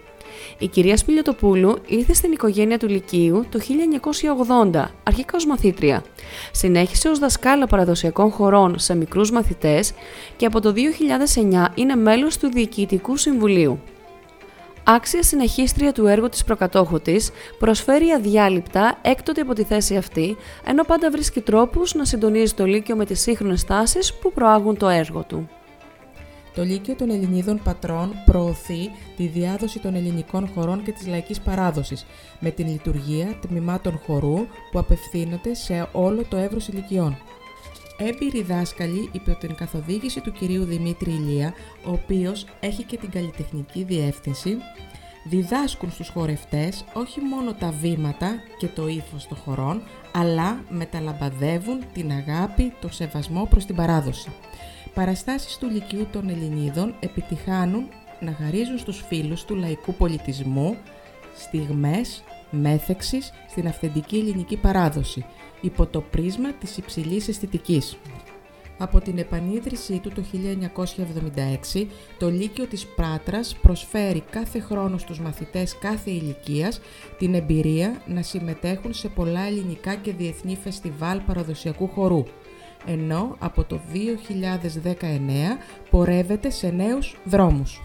Η 0.58 0.66
κυρία 0.66 0.96
Σπηλιοτοπούλου 0.96 1.78
ήρθε 1.86 2.14
στην 2.14 2.32
οικογένεια 2.32 2.78
του 2.78 2.88
Λυκείου 2.88 3.44
το 3.50 3.58
1980, 4.72 4.84
αρχικά 5.02 5.36
ως 5.36 5.46
μαθήτρια. 5.46 6.02
Συνέχισε 6.52 7.08
ως 7.08 7.18
δασκάλα 7.18 7.66
παραδοσιακών 7.66 8.30
χωρών 8.30 8.78
σε 8.78 8.94
μικρούς 8.94 9.30
μαθητές 9.30 9.92
και 10.36 10.46
από 10.46 10.60
το 10.60 10.72
2009 10.72 11.66
είναι 11.74 11.94
μέλος 11.94 12.38
του 12.38 12.50
Διοικητικού 12.50 13.16
Συμβουλίου. 13.16 13.80
Άξια 14.86 15.22
συνεχίστρια 15.22 15.92
του 15.92 16.06
έργου 16.06 16.28
της 16.28 16.44
προκατόχου 16.44 17.00
της, 17.00 17.30
προσφέρει 17.58 18.10
αδιάλειπτα 18.10 18.98
έκτοτε 19.02 19.40
από 19.40 19.54
τη 19.54 19.64
θέση 19.64 19.96
αυτή, 19.96 20.36
ενώ 20.64 20.82
πάντα 20.84 21.10
βρίσκει 21.10 21.40
τρόπους 21.40 21.94
να 21.94 22.04
συντονίζει 22.04 22.54
το 22.54 22.64
Λύκειο 22.64 22.96
με 22.96 23.04
τις 23.04 23.20
σύγχρονες 23.20 23.64
τάσεις 23.64 24.14
που 24.14 24.32
προάγουν 24.32 24.76
το 24.76 24.88
έργο 24.88 25.24
του. 25.28 25.48
Το 26.54 26.62
Λύκειο 26.62 26.94
των 26.94 27.10
Ελληνίδων 27.10 27.60
Πατρών 27.62 28.12
προωθεί 28.24 28.90
τη 29.16 29.26
διάδοση 29.26 29.78
των 29.78 29.94
ελληνικών 29.94 30.48
χωρών 30.54 30.82
και 30.82 30.92
της 30.92 31.06
λαϊκής 31.06 31.40
παράδοσης, 31.40 32.06
με 32.40 32.50
την 32.50 32.68
λειτουργία 32.68 33.38
τμήματων 33.40 34.00
χορού 34.06 34.46
που 34.70 34.78
απευθύνονται 34.78 35.54
σε 35.54 35.88
όλο 35.92 36.24
το 36.28 36.36
εύρος 36.36 36.68
ηλικιών. 36.68 37.16
Έμπειροι 37.98 38.42
δάσκαλοι 38.42 39.08
υπό 39.12 39.34
την 39.34 39.54
καθοδήγηση 39.54 40.20
του 40.20 40.32
κυρίου 40.32 40.64
Δημήτρη 40.64 41.10
Ηλία, 41.10 41.54
ο 41.86 41.90
οποίος 41.90 42.46
έχει 42.60 42.82
και 42.82 42.96
την 42.96 43.10
καλλιτεχνική 43.10 43.82
διεύθυνση, 43.82 44.56
διδάσκουν 45.24 45.90
στους 45.90 46.08
χορευτές 46.08 46.84
όχι 46.92 47.20
μόνο 47.20 47.52
τα 47.52 47.74
βήματα 47.80 48.34
και 48.58 48.66
το 48.66 48.88
ύφος 48.88 49.26
των 49.28 49.36
χωρών, 49.36 49.82
αλλά 50.12 50.64
μεταλαμπαδεύουν 50.68 51.84
την 51.92 52.10
αγάπη, 52.10 52.72
το 52.80 52.88
σεβασμό 52.88 53.46
προς 53.50 53.64
την 53.64 53.74
παράδοση. 53.74 54.32
Παραστάσεις 54.94 55.56
του 55.56 55.68
Λυκειού 55.70 56.06
των 56.12 56.28
Ελληνίδων 56.28 56.94
επιτυχάνουν 57.00 57.88
να 58.20 58.32
χαρίζουν 58.32 58.78
στους 58.78 59.04
φίλους 59.08 59.44
του 59.44 59.54
λαϊκού 59.56 59.94
πολιτισμού 59.94 60.76
στιγμές 61.36 62.22
μέθεξης 62.50 63.32
στην 63.48 63.66
αυθεντική 63.66 64.16
ελληνική 64.16 64.56
παράδοση, 64.56 65.26
υπό 65.60 65.86
το 65.86 66.00
πρίσμα 66.00 66.52
της 66.52 66.76
υψηλής 66.76 67.28
αισθητικής. 67.28 67.96
Από 68.78 69.00
την 69.00 69.18
επανίδρυσή 69.18 69.98
του 69.98 70.10
το 70.10 70.22
1976, 71.74 71.86
το 72.18 72.30
Λύκειο 72.30 72.66
της 72.66 72.86
Πράτρας 72.86 73.56
προσφέρει 73.62 74.20
κάθε 74.30 74.60
χρόνο 74.60 74.98
στους 74.98 75.20
μαθητές 75.20 75.78
κάθε 75.78 76.10
ηλικίας 76.10 76.80
την 77.18 77.34
εμπειρία 77.34 78.02
να 78.06 78.22
συμμετέχουν 78.22 78.94
σε 78.94 79.08
πολλά 79.08 79.40
ελληνικά 79.40 79.94
και 79.94 80.12
διεθνή 80.12 80.56
φεστιβάλ 80.62 81.20
παραδοσιακού 81.20 81.88
χορού, 81.88 82.24
ενώ 82.86 83.36
από 83.38 83.64
το 83.64 83.80
2019 83.92 83.98
πορεύεται 85.90 86.50
σε 86.50 86.68
νέους 86.68 87.16
δρόμους 87.24 87.82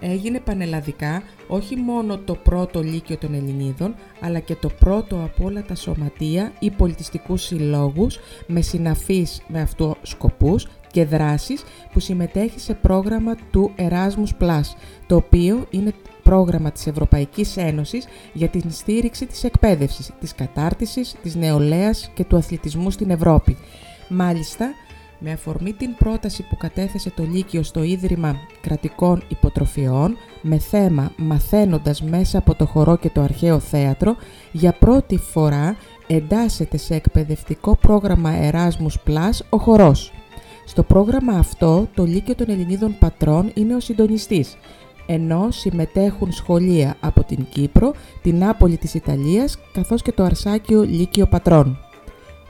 έγινε 0.00 0.40
πανελλαδικά 0.40 1.22
όχι 1.48 1.76
μόνο 1.76 2.18
το 2.18 2.34
πρώτο 2.34 2.82
Λύκειο 2.82 3.16
των 3.16 3.34
Ελληνίδων, 3.34 3.94
αλλά 4.20 4.38
και 4.38 4.54
το 4.54 4.68
πρώτο 4.68 5.16
από 5.16 5.44
όλα 5.44 5.64
τα 5.64 5.74
σωματεία 5.74 6.52
ή 6.58 6.70
πολιτιστικούς 6.70 7.42
συλλόγους 7.42 8.18
με 8.46 8.60
συναφείς 8.60 9.42
με 9.48 9.60
αυτό 9.60 9.96
σκοπούς 10.02 10.66
και 10.90 11.04
δράσεις 11.04 11.62
που 11.92 12.00
συμμετέχει 12.00 12.60
σε 12.60 12.74
πρόγραμμα 12.74 13.36
του 13.50 13.72
Erasmus 13.76 14.42
Plus, 14.42 14.60
το 15.06 15.16
οποίο 15.16 15.66
είναι 15.70 15.92
πρόγραμμα 16.22 16.72
της 16.72 16.86
Ευρωπαϊκής 16.86 17.56
Ένωσης 17.56 18.06
για 18.32 18.48
την 18.48 18.70
στήριξη 18.70 19.26
της 19.26 19.44
εκπαίδευσης, 19.44 20.10
της 20.20 20.34
κατάρτισης, 20.34 21.14
της 21.22 21.34
νεολαίας 21.34 22.10
και 22.14 22.24
του 22.24 22.36
αθλητισμού 22.36 22.90
στην 22.90 23.10
Ευρώπη. 23.10 23.56
Μάλιστα, 24.08 24.74
με 25.18 25.32
αφορμή 25.32 25.72
την 25.72 25.94
πρόταση 25.96 26.42
που 26.42 26.56
κατέθεσε 26.56 27.10
το 27.10 27.22
Λύκειο 27.22 27.62
στο 27.62 27.82
Ίδρυμα 27.82 28.36
Κρατικών 28.60 29.22
Υποτροφιών 29.28 30.16
με 30.42 30.58
θέμα 30.58 31.12
«Μαθαίνοντας 31.16 32.02
μέσα 32.02 32.38
από 32.38 32.54
το 32.54 32.66
χορό 32.66 32.96
και 32.96 33.10
το 33.10 33.20
αρχαίο 33.20 33.58
θέατρο», 33.58 34.16
για 34.52 34.72
πρώτη 34.72 35.16
φορά 35.16 35.76
εντάσσεται 36.06 36.76
σε 36.76 36.94
εκπαιδευτικό 36.94 37.76
πρόγραμμα 37.76 38.32
Erasmus 38.50 39.10
Plus 39.10 39.38
ο 39.48 39.56
χορός. 39.56 40.12
Στο 40.66 40.82
πρόγραμμα 40.82 41.32
αυτό, 41.32 41.88
το 41.94 42.04
Λύκειο 42.04 42.34
των 42.34 42.50
Ελληνίδων 42.50 42.96
Πατρών 42.98 43.50
είναι 43.54 43.74
ο 43.74 43.80
συντονιστής, 43.80 44.56
ενώ 45.06 45.46
συμμετέχουν 45.50 46.32
σχολεία 46.32 46.96
από 47.00 47.24
την 47.24 47.46
Κύπρο, 47.48 47.94
την 48.22 48.44
Άπολη 48.44 48.76
της 48.76 48.94
Ιταλίας, 48.94 49.58
καθώς 49.72 50.02
και 50.02 50.12
το 50.12 50.22
Αρσάκιο 50.22 50.82
Λύκειο 50.82 51.26
Πατρών. 51.26 51.87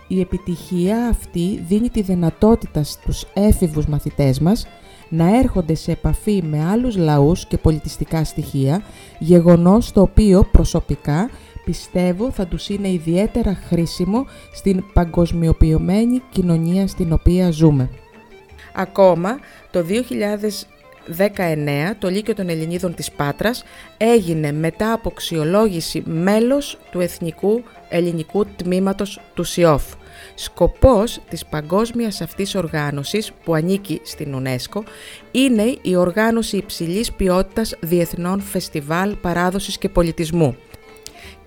Η 0.08 0.20
επιτυχία 0.20 1.08
αυτή 1.08 1.64
δίνει 1.68 1.88
τη 1.90 2.02
δυνατότητα 2.02 2.82
στους 2.82 3.26
έφηβους 3.34 3.86
μαθητές 3.86 4.38
μας 4.40 4.66
να 5.08 5.36
έρχονται 5.36 5.74
σε 5.74 5.92
επαφή 5.92 6.42
με 6.42 6.64
άλλους 6.64 6.96
λαούς 6.96 7.46
και 7.46 7.58
πολιτιστικά 7.58 8.24
στοιχεία, 8.24 8.82
γεγονός 9.18 9.92
το 9.92 10.00
οποίο 10.00 10.48
προσωπικά 10.52 11.30
πιστεύω 11.64 12.30
θα 12.30 12.46
τους 12.46 12.68
είναι 12.68 12.88
ιδιαίτερα 12.88 13.54
χρήσιμο 13.68 14.26
στην 14.52 14.84
παγκοσμιοποιημένη 14.92 16.22
κοινωνία 16.30 16.86
στην 16.86 17.12
οποία 17.12 17.50
ζούμε. 17.50 17.90
Ακόμα, 18.74 19.38
το 19.70 19.84
2019 21.16 21.94
το 21.98 22.08
Λύκειο 22.08 22.34
των 22.34 22.48
Ελληνίδων 22.48 22.94
της 22.94 23.10
Πάτρας 23.10 23.64
έγινε 23.96 24.52
μετά 24.52 24.92
από 24.92 25.08
αξιολόγηση 25.08 26.02
μέλος 26.06 26.78
του 26.90 27.00
Εθνικού 27.00 27.62
Ελληνικού 27.88 28.46
Τμήματος 28.56 29.20
του 29.34 29.44
ΣΙΟΦ. 29.44 29.82
Σκοπός 30.34 31.20
της 31.28 31.46
παγκόσμιας 31.46 32.20
αυτής 32.20 32.54
οργάνωσης 32.54 33.32
που 33.44 33.54
ανήκει 33.54 34.00
στην 34.04 34.34
UNESCO 34.34 34.82
είναι 35.30 35.76
η 35.82 35.96
οργάνωση 35.96 36.56
υψηλής 36.56 37.12
ποιότητας 37.12 37.74
διεθνών 37.80 38.40
φεστιβάλ 38.40 39.16
παράδοσης 39.16 39.78
και 39.78 39.88
πολιτισμού. 39.88 40.56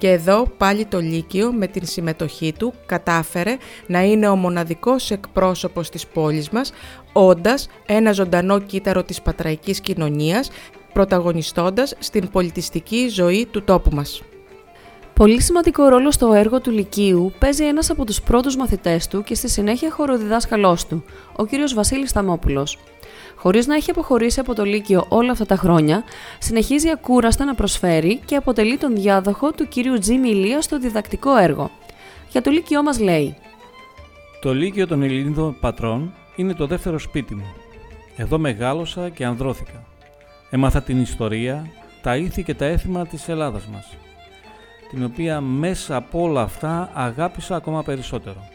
Και 0.01 0.10
εδώ 0.12 0.48
πάλι 0.58 0.86
το 0.86 1.00
Λύκειο 1.00 1.51
με 1.51 1.67
την 1.67 1.86
συμμετοχή 1.86 2.53
του 2.53 2.74
κατάφερε 2.86 3.58
να 3.88 4.01
είναι 4.03 4.27
ο 4.27 4.36
μοναδικός 4.36 5.12
εκπρόσωπος 5.12 5.89
της 5.89 6.08
πόλης 6.08 6.50
μας, 6.50 6.72
όντας 7.13 7.67
ένα 7.86 8.12
ζωντανό 8.12 8.60
κύτταρο 8.60 9.03
της 9.03 9.22
πατραϊκής 9.22 9.81
κοινωνίας, 9.81 10.50
πρωταγωνιστώντας 10.93 11.96
στην 12.00 12.29
πολιτιστική 12.29 13.08
ζωή 13.08 13.46
του 13.51 13.63
τόπου 13.63 13.96
μας. 13.96 14.22
Πολύ 15.22 15.42
σημαντικό 15.42 15.88
ρόλο 15.88 16.12
στο 16.12 16.34
έργο 16.34 16.62
του 16.62 16.72
Λυκείου 16.72 17.34
παίζει 17.40 17.66
ένας 17.66 17.90
από 17.90 18.06
τους 18.06 18.22
πρώτους 18.22 18.56
μαθητές 18.56 19.08
του 19.08 19.24
και 19.24 19.36
στη 19.36 19.50
συνέχεια 19.50 19.92
χοροδιδάσκαλός 19.92 20.88
του, 20.88 21.04
ο 21.36 21.46
κύριος 21.46 21.74
Βασίλης 21.74 22.10
Σταμόπουλος. 22.10 22.78
Χωρίς 23.36 23.68
να 23.68 23.75
έχει 23.75 23.92
αποχωρήσει 23.92 24.40
από 24.40 24.56
το 24.56 24.63
Λύκειο 24.63 25.06
όλα 25.10 25.32
αυτά 25.32 25.46
τα 25.46 25.56
χρόνια, 25.56 26.04
συνεχίζει 26.40 26.90
ακούραστα 26.90 27.46
να 27.46 27.56
προσφέρει 27.56 28.20
και 28.25 28.36
αποτελεί 28.36 28.78
τον 28.78 28.96
διάδοχο 28.96 29.51
του 29.51 29.68
κύριου 29.68 30.00
Τζίμι 30.00 30.30
Ηλία 30.30 30.62
στο 30.62 30.80
διδακτικό 30.80 31.38
έργο. 31.38 31.72
Για 32.32 32.42
το 32.42 32.51
Λύκειό 32.51 32.84
μας 32.84 33.00
λέει 33.00 33.36
Το 34.42 34.54
Λύκειο 34.54 34.88
των 34.88 35.01
Ελληνίδων 35.01 35.58
Πατρών 35.60 36.13
είναι 36.36 36.54
το 36.54 36.68
δεύτερο 36.68 37.00
σπίτι 37.00 37.36
μου. 37.36 37.54
Εδώ 38.16 38.38
μεγάλωσα 38.38 39.10
και 39.10 39.25
ανδρώθηκα. 39.25 39.84
Έμαθα 40.50 40.82
την 40.82 41.01
ιστορία, 41.01 41.68
τα 42.01 42.16
ήθη 42.16 42.44
και 42.44 42.54
τα 42.54 42.66
έθιμα 42.66 43.08
της 43.08 43.30
Ελλάδας 43.30 43.66
μας, 43.66 43.96
την 44.91 45.03
οποία 45.03 45.41
μέσα 45.41 45.95
από 45.95 46.21
όλα 46.21 46.41
αυτά 46.41 46.89
αγάπησα 46.93 47.55
ακόμα 47.55 47.83
περισσότερο. 47.83 48.48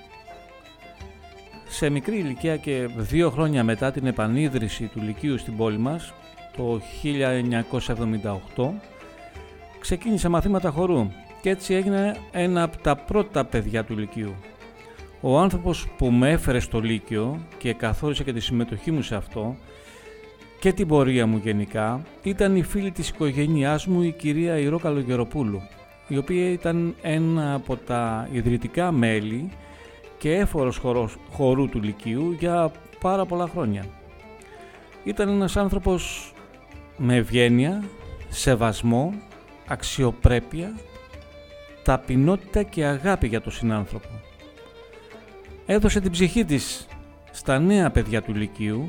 Σε 1.69 1.91
μικρή 1.91 2.17
ηλικία 2.17 2.57
και 2.57 2.89
δύο 2.97 3.31
χρόνια 3.31 3.65
μετά 3.65 3.91
την 3.93 4.07
επανίδρυση 4.07 4.85
του 4.85 5.01
Λυκείου 5.01 5.39
στην 5.39 5.57
πόλη 5.57 5.79
μας, 5.79 6.13
το 6.57 6.81
1978, 8.57 8.71
ξεκίνησα 9.81 10.29
μαθήματα 10.29 10.71
χορού 10.71 11.11
και 11.41 11.51
έτσι 11.51 11.75
έγινε 11.75 12.17
ένα 12.33 12.63
από 12.63 12.79
τα 12.79 12.97
πρώτα 12.97 13.45
παιδιά 13.45 13.85
του 13.85 13.99
Λυκείου. 13.99 14.35
Ο 15.21 15.39
άνθρωπος 15.39 15.87
που 15.97 16.11
με 16.11 16.31
έφερε 16.31 16.59
στο 16.59 16.81
Λύκειο 16.81 17.41
και 17.59 17.73
καθόρισε 17.73 18.25
και 18.25 18.33
τη 18.33 18.41
συμμετοχή 18.41 18.91
μου 18.91 19.03
σε 19.03 19.15
αυτό 19.17 19.57
και 20.61 20.73
την 20.73 20.89
πορεία 20.89 21.27
μου 21.27 21.41
γενικά 21.43 22.03
ήταν 22.23 22.57
η 22.57 22.63
φίλη 22.63 22.91
της 22.91 23.09
οικογένειάς 23.09 23.87
μου 23.87 24.03
η 24.03 24.13
κυρία 24.13 24.59
Ηρώ 24.59 24.79
Καλογεροπούλου 24.79 25.63
η 26.09 26.17
οποία 26.17 26.51
ήταν 26.51 26.95
ένα 27.03 27.55
από 27.55 27.77
τα 27.77 28.29
ιδρυτικά 28.33 28.93
μέλη 28.93 29.51
και 30.19 30.35
έφορος 30.35 30.77
χορός, 30.77 31.17
χορού 31.31 31.69
του 31.69 31.83
Λυκείου 31.83 32.37
για 32.39 32.71
πάρα 33.01 33.25
πολλά 33.25 33.47
χρόνια. 33.47 33.85
Ήταν 35.05 35.29
ένας 35.29 35.57
άνθρωπος 35.57 36.33
με 36.97 37.17
ευγένεια, 37.17 37.85
σεβασμό, 38.29 39.15
αξιοπρέπεια, 39.67 40.75
ταπεινότητα 41.83 42.63
και 42.63 42.85
αγάπη 42.85 43.27
για 43.27 43.41
τον 43.41 43.53
συνάνθρωπο. 43.53 44.09
Έδωσε 45.67 46.01
την 46.01 46.11
ψυχή 46.11 46.45
της 46.45 46.87
στα 47.31 47.59
νέα 47.59 47.91
παιδιά 47.91 48.23
του 48.23 48.35
Λυκείου 48.35 48.89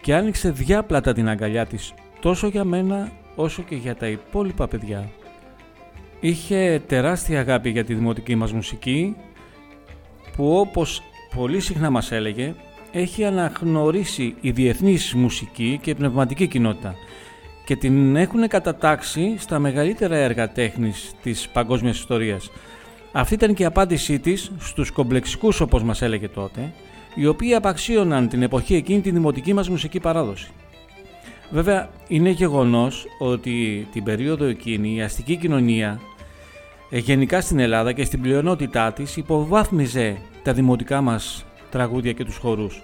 και 0.00 0.14
άνοιξε 0.14 0.50
διάπλατα 0.50 1.12
την 1.12 1.28
αγκαλιά 1.28 1.66
της 1.66 1.94
τόσο 2.20 2.46
για 2.48 2.64
μένα 2.64 3.12
όσο 3.36 3.62
και 3.62 3.74
για 3.74 3.96
τα 3.96 4.06
υπόλοιπα 4.06 4.68
παιδιά. 4.68 5.10
Είχε 6.24 6.82
τεράστια 6.86 7.40
αγάπη 7.40 7.70
για 7.70 7.84
τη 7.84 7.94
δημοτική 7.94 8.34
μας 8.34 8.52
μουσική 8.52 9.16
που 10.36 10.56
όπως 10.58 11.02
πολύ 11.34 11.60
συχνά 11.60 11.90
μας 11.90 12.12
έλεγε 12.12 12.54
έχει 12.92 13.24
αναγνωρίσει 13.24 14.34
η 14.40 14.50
διεθνής 14.50 15.14
μουσική 15.14 15.78
και 15.82 15.94
πνευματική 15.94 16.46
κοινότητα 16.46 16.94
και 17.64 17.76
την 17.76 18.16
έχουν 18.16 18.48
κατατάξει 18.48 19.34
στα 19.38 19.58
μεγαλύτερα 19.58 20.16
έργα 20.16 20.52
τέχνης 20.52 21.12
της 21.22 21.48
παγκόσμιας 21.48 21.98
ιστορίας. 21.98 22.50
Αυτή 23.12 23.34
ήταν 23.34 23.54
και 23.54 23.62
η 23.62 23.66
απάντησή 23.66 24.18
της 24.18 24.52
στους 24.58 24.90
κομπλεξικούς 24.90 25.60
όπως 25.60 25.82
μας 25.82 26.02
έλεγε 26.02 26.28
τότε, 26.28 26.72
οι 27.14 27.26
οποίοι 27.26 27.54
απαξίωναν 27.54 28.28
την 28.28 28.42
εποχή 28.42 28.74
εκείνη 28.74 29.00
τη 29.00 29.10
δημοτική 29.10 29.52
μας 29.52 29.68
μουσική 29.68 30.00
παράδοση. 30.00 30.50
Βέβαια, 31.50 31.90
είναι 32.08 32.30
γεγονός 32.30 33.06
ότι 33.18 33.86
την 33.92 34.04
περίοδο 34.04 34.44
εκείνη 34.44 34.94
η 34.94 35.02
αστική 35.02 35.36
κοινωνία 35.36 36.00
ε, 36.00 36.11
γενικά 36.98 37.40
στην 37.40 37.58
Ελλάδα 37.58 37.92
και 37.92 38.04
στην 38.04 38.20
πλειονότητά 38.20 38.92
της 38.92 39.16
υποβάθμιζε 39.16 40.16
τα 40.42 40.52
δημοτικά 40.52 41.00
μας 41.00 41.44
τραγούδια 41.70 42.12
και 42.12 42.24
τους 42.24 42.36
χορούς. 42.36 42.82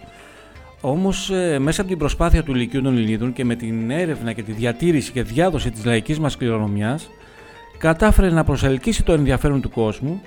Όμως 0.80 1.30
ε, 1.30 1.58
μέσα 1.58 1.80
από 1.80 1.90
την 1.90 1.98
προσπάθεια 1.98 2.42
του 2.42 2.54
Λυκειού 2.54 2.82
των 2.82 2.96
Ελληνίδων 2.96 3.32
και 3.32 3.44
με 3.44 3.54
την 3.54 3.90
έρευνα 3.90 4.32
και 4.32 4.42
τη 4.42 4.52
διατήρηση 4.52 5.12
και 5.12 5.22
διάδοση 5.22 5.70
της 5.70 5.84
λαϊκής 5.84 6.18
μας 6.18 6.36
κληρονομιάς 6.36 7.10
κατάφερε 7.78 8.30
να 8.30 8.44
προσελκύσει 8.44 9.02
το 9.02 9.12
ενδιαφέρον 9.12 9.60
του 9.60 9.70
κόσμου 9.70 10.20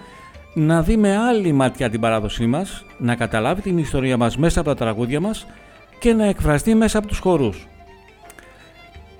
να 0.53 0.81
δει 0.81 0.97
με 0.97 1.17
άλλη 1.17 1.51
ματιά 1.51 1.89
την 1.89 1.99
παράδοσή 1.99 2.45
μας, 2.45 2.85
να 2.97 3.15
καταλάβει 3.15 3.61
την 3.61 3.77
ιστορία 3.77 4.17
μας 4.17 4.37
μέσα 4.37 4.59
από 4.59 4.69
τα 4.69 4.75
τραγούδια 4.75 5.19
μας 5.19 5.47
και 5.99 6.13
να 6.13 6.25
εκφραστεί 6.25 6.75
μέσα 6.75 6.97
από 6.97 7.07
τους 7.07 7.19
χορούς. 7.19 7.67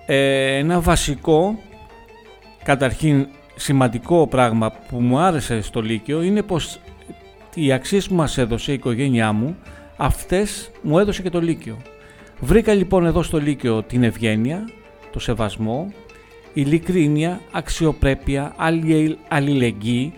Ε, 0.06 0.58
ένα 0.58 0.80
βασικό, 0.80 1.60
καταρχήν 2.64 3.28
σημαντικό 3.62 4.28
πράγμα 4.28 4.72
που 4.72 5.02
μου 5.02 5.20
άρεσε 5.20 5.62
στο 5.62 5.82
Λύκειο 5.82 6.22
είναι 6.22 6.42
πως 6.42 6.80
οι 7.56 7.72
αξίες 7.72 8.08
που 8.08 8.14
μας 8.14 8.38
έδωσε 8.38 8.72
η 8.72 8.74
οικογένειά 8.74 9.32
μου, 9.32 9.58
αυτές 9.98 10.72
μου 10.82 11.00
έδωσε 11.00 11.22
και 11.22 11.30
το 11.30 11.42
Λύκειο. 11.42 11.78
Βρήκα 12.40 12.74
λοιπόν 12.74 13.06
εδώ 13.06 13.24
στο 13.24 13.38
Λύκειο 13.40 13.84
την 13.84 14.04
ευγένεια, 14.04 14.70
το 15.12 15.20
σεβασμό, 15.20 15.94
ειλικρίνεια, 16.54 17.42
αξιοπρέπεια, 17.52 18.56
αλληλεγγύη. 19.28 20.14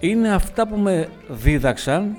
Είναι 0.00 0.34
αυτά 0.34 0.66
που 0.66 0.76
με 0.76 1.08
δίδαξαν 1.28 2.16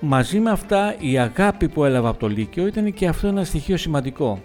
μαζί 0.00 0.38
με 0.38 0.50
αυτά 0.50 0.94
η 0.98 1.18
αγάπη 1.18 1.68
που 1.68 1.84
έλαβα 1.84 2.08
από 2.08 2.18
το 2.18 2.28
Λύκειο 2.28 2.66
ήταν 2.66 2.92
και 2.92 3.06
αυτό 3.08 3.26
ένα 3.26 3.44
στοιχείο 3.44 3.76
σημαντικό 3.76 4.40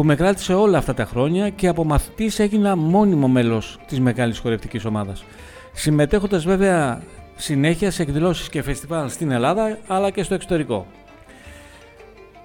που 0.00 0.06
με 0.06 0.14
κράτησε 0.14 0.54
όλα 0.54 0.78
αυτά 0.78 0.94
τα 0.94 1.04
χρόνια 1.04 1.50
και 1.50 1.68
από 1.68 1.84
μαθητής 1.84 2.38
έγινα 2.38 2.76
μόνιμο 2.76 3.28
μέλος 3.28 3.78
της 3.86 4.00
μεγάλης 4.00 4.38
χορευτικής 4.38 4.84
ομάδας. 4.84 5.24
Συμμετέχοντας 5.72 6.44
βέβαια 6.44 7.02
συνέχεια 7.36 7.90
σε 7.90 8.02
εκδηλώσεις 8.02 8.48
και 8.48 8.62
φεστιβάλ 8.62 9.10
στην 9.10 9.30
Ελλάδα 9.30 9.78
αλλά 9.86 10.10
και 10.10 10.22
στο 10.22 10.34
εξωτερικό. 10.34 10.86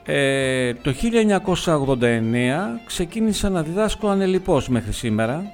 Ε, 0.06 0.74
το 0.74 0.94
1989 0.94 2.80
ξεκίνησα 2.86 3.50
να 3.50 3.62
διδάσκω 3.62 4.08
ανελιπώς 4.08 4.70
μέχρι 4.70 4.92
σήμερα 4.92 5.52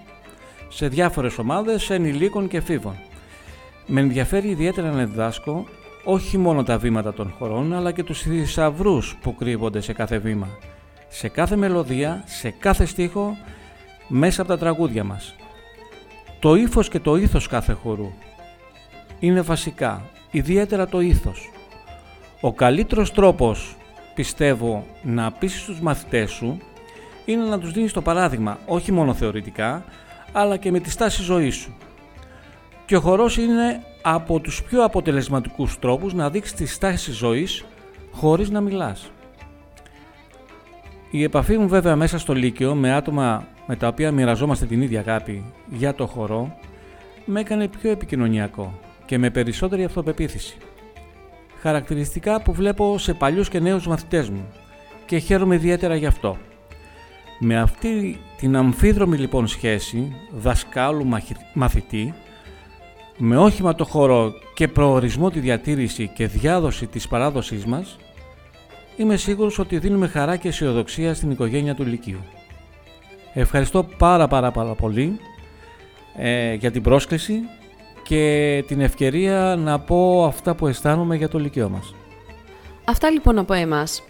σε 0.69 0.87
διάφορες 0.87 1.37
ομάδες 1.37 1.89
ενηλίκων 1.89 2.47
και 2.47 2.61
φίβων. 2.61 2.95
Με 3.85 4.01
ενδιαφέρει 4.01 4.47
ιδιαίτερα 4.47 4.91
να 4.91 5.05
διδάσκω 5.05 5.65
όχι 6.03 6.37
μόνο 6.37 6.63
τα 6.63 6.77
βήματα 6.77 7.13
των 7.13 7.33
χωρών 7.37 7.73
αλλά 7.73 7.91
και 7.91 8.03
τους 8.03 8.21
θησαυρούς 8.21 9.17
που 9.21 9.35
κρύβονται 9.35 9.81
σε 9.81 9.93
κάθε 9.93 10.17
βήμα 10.17 10.47
σε 11.13 11.27
κάθε 11.27 11.55
μελωδία, 11.55 12.23
σε 12.25 12.49
κάθε 12.49 12.85
στίχο, 12.85 13.37
μέσα 14.07 14.41
από 14.41 14.51
τα 14.51 14.57
τραγούδια 14.57 15.03
μας. 15.03 15.35
Το 16.39 16.55
ύφος 16.55 16.89
και 16.89 16.99
το 16.99 17.15
ήθος 17.15 17.47
κάθε 17.47 17.73
χορού 17.73 18.11
είναι 19.19 19.41
βασικά, 19.41 20.09
ιδιαίτερα 20.31 20.87
το 20.87 20.99
ήθος. 20.99 21.51
Ο 22.41 22.53
καλύτερος 22.53 23.11
τρόπος, 23.11 23.75
πιστεύω, 24.15 24.85
να 25.03 25.31
πείσεις 25.31 25.63
τους 25.63 25.81
μαθητές 25.81 26.31
σου 26.31 26.57
είναι 27.25 27.43
να 27.43 27.59
τους 27.59 27.71
δίνεις 27.71 27.93
το 27.93 28.01
παράδειγμα, 28.01 28.57
όχι 28.65 28.91
μόνο 28.91 29.13
θεωρητικά, 29.13 29.85
αλλά 30.31 30.57
και 30.57 30.71
με 30.71 30.79
τη 30.79 30.89
στάση 30.89 31.21
ζωής 31.21 31.55
σου. 31.55 31.75
Και 32.85 32.95
ο 32.95 33.01
χορός 33.01 33.37
είναι 33.37 33.83
από 34.01 34.39
τους 34.39 34.63
πιο 34.63 34.83
αποτελεσματικούς 34.83 35.79
τρόπους 35.79 36.13
να 36.13 36.29
δείξεις 36.29 36.55
τη 36.55 36.65
στάση 36.65 37.11
ζωής 37.11 37.65
χωρίς 38.11 38.49
να 38.49 38.61
μιλάς. 38.61 39.11
Η 41.13 41.23
επαφή 41.23 41.57
μου 41.57 41.67
βέβαια 41.67 41.95
μέσα 41.95 42.19
στο 42.19 42.33
Λύκειο 42.33 42.75
με 42.75 42.93
άτομα 42.93 43.47
με 43.67 43.75
τα 43.75 43.87
οποία 43.87 44.11
μοιραζόμαστε 44.11 44.65
την 44.65 44.81
ίδια 44.81 44.99
αγάπη 44.99 45.43
για 45.69 45.95
το 45.95 46.07
χορό 46.07 46.57
με 47.25 47.39
έκανε 47.39 47.67
πιο 47.67 47.91
επικοινωνιακό 47.91 48.79
και 49.05 49.17
με 49.17 49.29
περισσότερη 49.29 49.83
αυτοπεποίθηση. 49.83 50.57
Χαρακτηριστικά 51.61 52.41
που 52.41 52.53
βλέπω 52.53 52.97
σε 52.97 53.13
παλιούς 53.13 53.49
και 53.49 53.59
νέους 53.59 53.87
μαθητές 53.87 54.29
μου 54.29 54.45
και 55.05 55.17
χαίρομαι 55.17 55.55
ιδιαίτερα 55.55 55.95
γι' 55.95 56.05
αυτό. 56.05 56.37
Με 57.39 57.59
αυτή 57.59 58.19
την 58.37 58.55
αμφίδρομη 58.55 59.17
λοιπόν 59.17 59.47
σχέση 59.47 60.15
δασκάλου 60.31 61.07
μαθητή 61.53 62.13
με 63.17 63.37
όχημα 63.37 63.75
το 63.75 63.85
χορό 63.85 64.33
και 64.53 64.67
προορισμό 64.67 65.29
τη 65.29 65.39
διατήρηση 65.39 66.07
και 66.15 66.27
διάδοση 66.27 66.87
της 66.87 67.07
παράδοσής 67.07 67.65
μας 67.65 67.97
είμαι 69.01 69.17
σίγουρος 69.17 69.59
ότι 69.59 69.77
δίνουμε 69.77 70.07
χαρά 70.07 70.35
και 70.35 70.47
αισιοδοξία 70.47 71.13
στην 71.13 71.31
οικογένεια 71.31 71.75
του 71.75 71.85
Λυκείου. 71.85 72.19
Ευχαριστώ 73.33 73.83
πάρα 73.97 74.27
πάρα 74.27 74.51
πάρα 74.51 74.73
πολύ 74.73 75.19
ε, 76.17 76.53
για 76.53 76.71
την 76.71 76.81
πρόσκληση 76.81 77.39
και 78.03 78.63
την 78.67 78.81
ευκαιρία 78.81 79.55
να 79.59 79.79
πω 79.79 80.25
αυτά 80.25 80.55
που 80.55 80.67
αισθάνομαι 80.67 81.15
για 81.15 81.27
το 81.29 81.39
Λυκείο 81.39 81.69
μας. 81.69 81.95
Αυτά 82.85 83.09
λοιπόν 83.09 83.37
από 83.37 83.53
εμάς. 83.53 84.03